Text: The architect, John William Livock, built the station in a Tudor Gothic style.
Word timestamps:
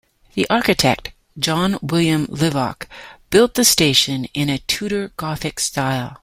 The 0.33 0.49
architect, 0.49 1.11
John 1.37 1.77
William 1.83 2.25
Livock, 2.27 2.87
built 3.29 3.53
the 3.53 3.63
station 3.63 4.25
in 4.33 4.49
a 4.49 4.57
Tudor 4.57 5.11
Gothic 5.15 5.59
style. 5.59 6.17